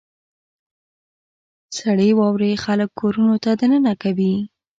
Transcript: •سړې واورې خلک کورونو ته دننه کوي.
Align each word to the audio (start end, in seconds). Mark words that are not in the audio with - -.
•سړې 1.77 2.09
واورې 2.19 2.61
خلک 2.63 2.89
کورونو 2.99 3.35
ته 3.43 3.51
دننه 3.61 3.93
کوي. 4.01 4.35